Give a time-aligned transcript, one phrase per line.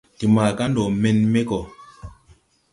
[0.19, 1.59] De maga ndɔ men me gɔ.